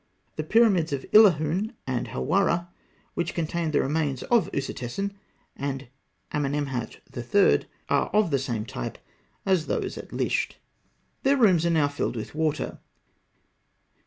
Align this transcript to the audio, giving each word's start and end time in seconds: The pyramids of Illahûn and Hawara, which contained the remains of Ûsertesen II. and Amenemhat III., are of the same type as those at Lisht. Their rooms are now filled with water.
The 0.35 0.43
pyramids 0.43 0.91
of 0.93 1.05
Illahûn 1.11 1.75
and 1.85 2.07
Hawara, 2.07 2.69
which 3.13 3.35
contained 3.35 3.71
the 3.71 3.81
remains 3.83 4.23
of 4.23 4.51
Ûsertesen 4.51 5.11
II. 5.11 5.15
and 5.55 5.87
Amenemhat 6.33 7.01
III., 7.15 7.67
are 7.87 8.07
of 8.07 8.31
the 8.31 8.39
same 8.39 8.65
type 8.65 8.97
as 9.45 9.67
those 9.67 9.99
at 9.99 10.09
Lisht. 10.09 10.55
Their 11.21 11.37
rooms 11.37 11.67
are 11.67 11.69
now 11.69 11.87
filled 11.87 12.15
with 12.15 12.33
water. 12.33 12.79